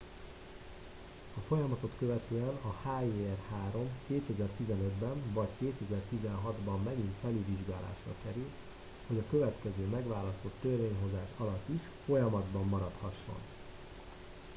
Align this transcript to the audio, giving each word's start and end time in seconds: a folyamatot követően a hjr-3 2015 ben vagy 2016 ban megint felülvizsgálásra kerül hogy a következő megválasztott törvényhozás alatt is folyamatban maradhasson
a 1.37 1.39
folyamatot 1.47 1.91
követően 1.99 2.59
a 2.63 2.87
hjr-3 2.89 3.87
2015 4.07 4.91
ben 4.91 5.33
vagy 5.33 5.47
2016 5.59 6.55
ban 6.57 6.83
megint 6.83 7.13
felülvizsgálásra 7.21 8.13
kerül 8.25 8.49
hogy 9.07 9.17
a 9.17 9.29
következő 9.29 9.83
megválasztott 9.85 10.55
törvényhozás 10.61 11.27
alatt 11.37 11.69
is 11.69 11.81
folyamatban 12.05 12.67
maradhasson 12.67 13.41